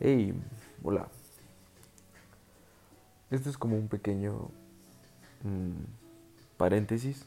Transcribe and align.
Hey, 0.00 0.34
hola. 0.82 1.08
Este 3.30 3.48
es 3.48 3.56
como 3.56 3.76
un 3.76 3.88
pequeño 3.88 4.50
mm, 5.44 5.84
paréntesis. 6.56 7.24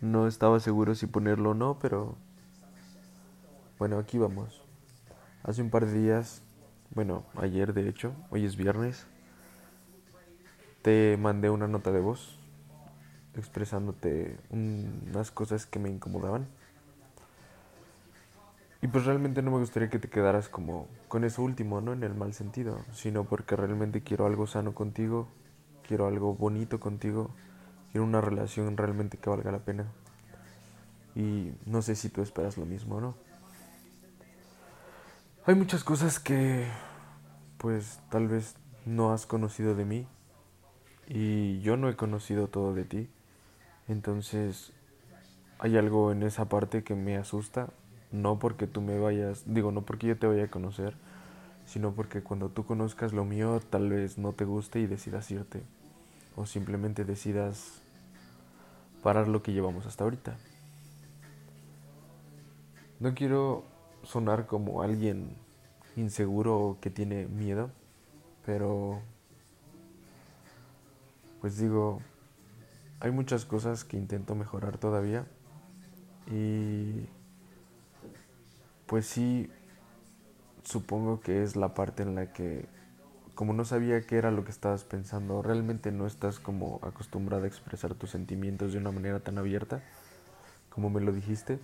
No 0.00 0.26
estaba 0.26 0.60
seguro 0.60 0.94
si 0.94 1.06
ponerlo 1.06 1.50
o 1.50 1.54
no, 1.54 1.78
pero 1.78 2.16
bueno, 3.78 3.98
aquí 3.98 4.18
vamos. 4.18 4.60
Hace 5.42 5.62
un 5.62 5.70
par 5.70 5.86
de 5.86 5.98
días, 5.98 6.42
bueno, 6.94 7.24
ayer 7.36 7.72
de 7.72 7.88
hecho, 7.88 8.12
hoy 8.30 8.44
es 8.44 8.56
viernes, 8.56 9.06
te 10.82 11.16
mandé 11.16 11.48
una 11.48 11.68
nota 11.68 11.90
de 11.90 12.00
voz 12.00 12.38
expresándote 13.36 14.36
unas 14.50 15.30
cosas 15.30 15.64
que 15.64 15.78
me 15.78 15.88
incomodaban. 15.88 16.46
Y 18.82 18.88
pues 18.88 19.04
realmente 19.04 19.42
no 19.42 19.50
me 19.50 19.58
gustaría 19.58 19.90
que 19.90 19.98
te 19.98 20.08
quedaras 20.08 20.48
como 20.48 20.88
con 21.08 21.24
eso 21.24 21.42
último, 21.42 21.80
no 21.80 21.92
en 21.92 22.02
el 22.02 22.14
mal 22.14 22.32
sentido, 22.32 22.78
sino 22.92 23.24
porque 23.24 23.54
realmente 23.54 24.02
quiero 24.02 24.24
algo 24.24 24.46
sano 24.46 24.74
contigo, 24.74 25.28
quiero 25.86 26.06
algo 26.06 26.34
bonito 26.34 26.80
contigo, 26.80 27.30
quiero 27.92 28.04
una 28.04 28.22
relación 28.22 28.78
realmente 28.78 29.18
que 29.18 29.28
valga 29.28 29.52
la 29.52 29.58
pena. 29.58 29.86
Y 31.14 31.52
no 31.66 31.82
sé 31.82 31.94
si 31.94 32.08
tú 32.08 32.22
esperas 32.22 32.56
lo 32.56 32.64
mismo 32.64 33.00
no. 33.00 33.14
Hay 35.44 35.54
muchas 35.54 35.84
cosas 35.84 36.18
que 36.18 36.66
pues 37.58 38.00
tal 38.10 38.28
vez 38.28 38.56
no 38.86 39.12
has 39.12 39.26
conocido 39.26 39.74
de 39.74 39.84
mí 39.84 40.06
y 41.06 41.60
yo 41.60 41.76
no 41.76 41.90
he 41.90 41.96
conocido 41.96 42.46
todo 42.46 42.72
de 42.72 42.84
ti. 42.84 43.10
Entonces 43.88 44.72
hay 45.58 45.76
algo 45.76 46.12
en 46.12 46.22
esa 46.22 46.48
parte 46.48 46.82
que 46.82 46.94
me 46.94 47.18
asusta 47.18 47.68
no 48.12 48.38
porque 48.38 48.66
tú 48.66 48.80
me 48.80 48.98
vayas, 48.98 49.44
digo, 49.46 49.72
no 49.72 49.82
porque 49.82 50.08
yo 50.08 50.18
te 50.18 50.26
vaya 50.26 50.44
a 50.44 50.50
conocer, 50.50 50.94
sino 51.66 51.92
porque 51.92 52.22
cuando 52.22 52.48
tú 52.48 52.64
conozcas 52.64 53.12
lo 53.12 53.24
mío 53.24 53.60
tal 53.70 53.90
vez 53.90 54.18
no 54.18 54.32
te 54.32 54.44
guste 54.44 54.80
y 54.80 54.86
decidas 54.86 55.30
irte. 55.30 55.62
O 56.36 56.46
simplemente 56.46 57.04
decidas 57.04 57.82
parar 59.02 59.28
lo 59.28 59.42
que 59.42 59.52
llevamos 59.52 59.86
hasta 59.86 60.04
ahorita. 60.04 60.36
No 62.98 63.14
quiero 63.14 63.64
sonar 64.02 64.46
como 64.46 64.82
alguien 64.82 65.36
inseguro 65.96 66.58
o 66.58 66.80
que 66.80 66.90
tiene 66.90 67.26
miedo, 67.26 67.70
pero 68.44 69.00
pues 71.40 71.56
digo, 71.56 72.00
hay 73.00 73.10
muchas 73.10 73.44
cosas 73.44 73.84
que 73.84 73.96
intento 73.96 74.34
mejorar 74.34 74.76
todavía 74.76 75.26
y 76.30 77.06
pues 78.90 79.06
sí, 79.06 79.48
supongo 80.64 81.20
que 81.20 81.44
es 81.44 81.54
la 81.54 81.74
parte 81.74 82.02
en 82.02 82.16
la 82.16 82.32
que, 82.32 82.66
como 83.36 83.52
no 83.52 83.64
sabía 83.64 84.00
qué 84.00 84.16
era 84.16 84.32
lo 84.32 84.44
que 84.44 84.50
estabas 84.50 84.82
pensando, 84.82 85.42
realmente 85.42 85.92
no 85.92 86.08
estás 86.08 86.40
como 86.40 86.80
acostumbrada 86.82 87.44
a 87.44 87.46
expresar 87.46 87.94
tus 87.94 88.10
sentimientos 88.10 88.72
de 88.72 88.78
una 88.78 88.90
manera 88.90 89.20
tan 89.20 89.38
abierta 89.38 89.80
como 90.70 90.90
me 90.90 91.00
lo 91.00 91.12
dijiste, 91.12 91.60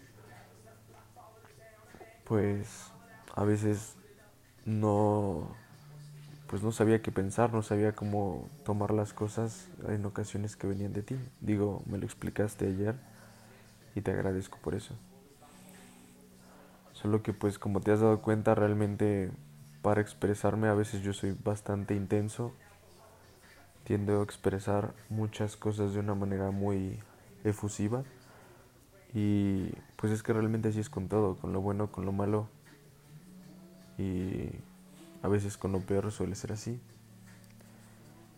pues 2.23 2.93
a 3.35 3.43
veces 3.43 3.97
no, 4.65 5.49
pues 6.47 6.63
no 6.63 6.71
sabía 6.71 7.03
qué 7.03 7.11
pensar, 7.11 7.53
no 7.53 7.65
sabía 7.65 7.91
cómo 7.91 8.49
tomar 8.65 8.93
las 8.93 9.13
cosas 9.13 9.67
en 9.89 10.07
ocasiones 10.07 10.55
que 10.55 10.69
venían 10.69 10.93
de 10.93 11.03
ti. 11.03 11.17
Digo, 11.41 11.83
me 11.87 11.99
lo 11.99 12.05
explicaste 12.05 12.69
ayer 12.69 12.95
y 13.97 14.01
te 14.03 14.13
agradezco 14.13 14.59
por 14.59 14.77
eso. 14.77 14.95
Solo 17.07 17.23
que 17.23 17.33
pues 17.33 17.61
como 17.61 17.79
te 17.81 17.93
has 17.93 18.01
dado 18.01 18.21
cuenta 18.21 18.57
realmente 18.57 19.31
para 19.81 20.01
expresarme 20.01 20.67
a 20.67 20.75
veces 20.75 21.03
yo 21.03 21.13
soy 21.13 21.37
bastante 21.45 21.95
intenso. 21.95 22.53
Tiendo 23.85 24.19
a 24.19 24.25
expresar 24.25 24.93
muchas 25.09 25.57
cosas 25.57 25.95
de 25.95 26.01
una 26.01 26.17
manera 26.17 26.51
muy 26.51 26.99
efusiva. 27.45 28.03
Y 29.15 29.71
pues 29.95 30.11
es 30.11 30.25
que 30.25 30.33
realmente 30.33 30.71
así 30.71 30.81
es 30.81 30.91
con 30.91 31.07
todo, 31.07 31.37
con 31.37 31.53
lo 31.53 31.61
bueno, 31.61 31.93
con 31.93 32.07
lo 32.07 32.11
malo. 32.11 32.49
Y 33.99 34.51
a 35.23 35.29
veces 35.29 35.57
con 35.57 35.71
lo 35.71 35.79
peor 35.83 36.11
suele 36.11 36.35
ser 36.35 36.51
así. 36.51 36.81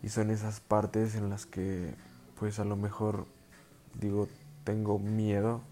Y 0.03 0.09
son 0.09 0.29
esas 0.29 0.59
partes 0.59 1.15
en 1.15 1.31
las 1.31 1.47
que 1.47 1.95
pues 2.39 2.59
a 2.59 2.65
lo 2.65 2.75
mejor 2.75 3.25
digo 3.99 4.27
tengo 4.63 4.99
miedo 4.99 5.63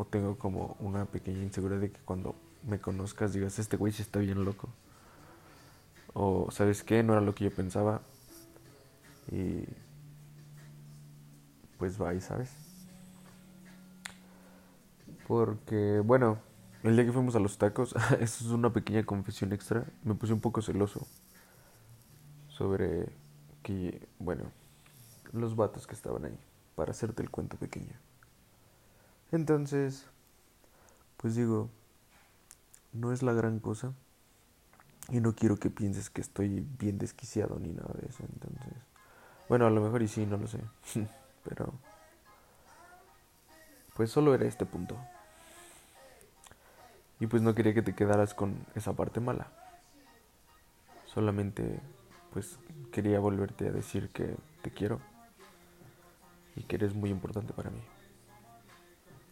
o 0.00 0.06
tengo 0.06 0.38
como 0.38 0.76
una 0.80 1.04
pequeña 1.04 1.42
inseguridad 1.42 1.80
de 1.80 1.90
que 1.90 2.00
cuando 2.00 2.34
me 2.66 2.80
conozcas 2.80 3.34
digas, 3.34 3.58
este 3.58 3.76
güey 3.76 3.92
sí 3.92 4.00
está 4.00 4.18
bien 4.18 4.46
loco. 4.46 4.70
O, 6.14 6.50
¿sabes 6.50 6.82
qué? 6.82 7.02
No 7.02 7.12
era 7.12 7.20
lo 7.20 7.34
que 7.34 7.44
yo 7.44 7.50
pensaba. 7.50 8.00
Y 9.30 9.64
pues 11.76 12.00
va 12.00 12.18
¿sabes? 12.20 12.50
Porque, 15.28 16.00
bueno, 16.00 16.38
el 16.82 16.96
día 16.96 17.04
que 17.04 17.12
fuimos 17.12 17.36
a 17.36 17.38
los 17.38 17.58
tacos, 17.58 17.94
esto 18.20 18.44
es 18.44 18.50
una 18.50 18.72
pequeña 18.72 19.04
confesión 19.04 19.52
extra, 19.52 19.84
me 20.02 20.14
puse 20.14 20.32
un 20.32 20.40
poco 20.40 20.62
celoso 20.62 21.06
sobre 22.48 23.10
que, 23.62 24.08
bueno, 24.18 24.44
los 25.32 25.56
vatos 25.56 25.86
que 25.86 25.94
estaban 25.94 26.24
ahí, 26.24 26.38
para 26.74 26.92
hacerte 26.92 27.22
el 27.22 27.28
cuento 27.28 27.58
pequeño. 27.58 28.09
Entonces, 29.32 30.06
pues 31.16 31.36
digo, 31.36 31.70
no 32.92 33.12
es 33.12 33.22
la 33.22 33.32
gran 33.32 33.60
cosa. 33.60 33.92
Y 35.08 35.20
no 35.20 35.34
quiero 35.34 35.56
que 35.56 35.70
pienses 35.70 36.08
que 36.10 36.20
estoy 36.20 36.66
bien 36.78 36.98
desquiciado 36.98 37.58
ni 37.58 37.72
nada 37.72 37.92
de 38.00 38.08
eso. 38.08 38.22
Entonces, 38.32 38.72
bueno, 39.48 39.66
a 39.66 39.70
lo 39.70 39.80
mejor 39.80 40.02
y 40.02 40.08
sí, 40.08 40.26
no 40.26 40.36
lo 40.36 40.46
sé. 40.46 40.60
Pero, 41.44 41.72
pues 43.94 44.10
solo 44.10 44.34
era 44.34 44.46
este 44.46 44.66
punto. 44.66 44.96
Y 47.18 47.26
pues 47.26 47.42
no 47.42 47.54
quería 47.54 47.74
que 47.74 47.82
te 47.82 47.94
quedaras 47.94 48.34
con 48.34 48.64
esa 48.74 48.92
parte 48.94 49.20
mala. 49.20 49.48
Solamente, 51.06 51.80
pues 52.32 52.58
quería 52.92 53.18
volverte 53.18 53.68
a 53.68 53.72
decir 53.72 54.10
que 54.10 54.36
te 54.62 54.70
quiero 54.70 55.00
y 56.56 56.62
que 56.62 56.76
eres 56.76 56.94
muy 56.94 57.10
importante 57.10 57.52
para 57.52 57.70
mí. 57.70 57.80